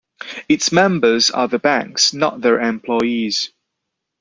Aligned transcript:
Its 0.49 0.71
members 0.71 1.29
are 1.29 1.47
the 1.47 1.59
banks, 1.59 2.11
not 2.11 2.41
their 2.41 2.59
employees. 2.59 3.51